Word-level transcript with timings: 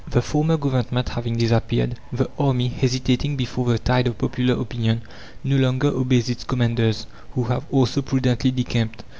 The 0.07 0.23
former 0.23 0.57
Government 0.57 1.09
having 1.09 1.35
disappeared, 1.37 1.99
the 2.11 2.27
army, 2.39 2.69
hesitating 2.69 3.35
before 3.37 3.67
the 3.67 3.77
tide 3.77 4.07
of 4.07 4.17
popular 4.17 4.59
opinion, 4.59 5.03
no 5.43 5.57
longer 5.57 5.89
obeys 5.89 6.27
its 6.27 6.43
commanders, 6.43 7.05
who 7.33 7.43
have 7.43 7.67
also 7.69 8.01
prudently 8.01 8.49
decamped. 8.49 9.03